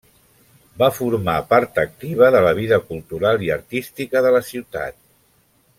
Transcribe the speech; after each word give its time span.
Va 0.81 0.87
formar 0.99 1.35
part 1.51 1.77
activa 1.83 2.31
de 2.37 2.41
la 2.47 2.55
vida 2.61 2.79
cultural 2.89 3.45
i 3.49 3.53
artística 3.59 4.25
de 4.29 4.33
la 4.39 4.43
ciutat. 4.53 4.99